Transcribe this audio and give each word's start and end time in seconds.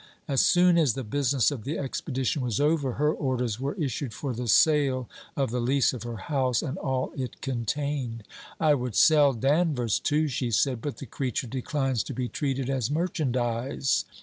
As 0.27 0.41
soon 0.41 0.79
as 0.79 0.93
the 0.95 1.03
business 1.03 1.51
of 1.51 1.63
the 1.63 1.77
expedition 1.77 2.41
was 2.41 2.59
over, 2.59 2.93
her 2.93 3.13
orders 3.13 3.59
were 3.59 3.75
issued 3.75 4.15
for 4.15 4.33
the 4.33 4.47
sale 4.47 5.07
of 5.37 5.51
the 5.51 5.61
lease 5.61 5.93
of 5.93 6.01
her 6.01 6.17
house 6.17 6.63
and 6.63 6.75
all 6.79 7.11
it 7.15 7.39
contained. 7.41 8.23
'I 8.59 8.73
would 8.73 8.95
sell 8.95 9.31
Danvers 9.31 9.99
too,' 9.99 10.27
she 10.27 10.49
said, 10.49 10.81
'but 10.81 10.97
the 10.97 11.05
creature 11.05 11.45
declines 11.45 12.01
to 12.01 12.15
be 12.15 12.27
treated 12.27 12.67
as 12.67 12.89
merchandize. 12.89 14.05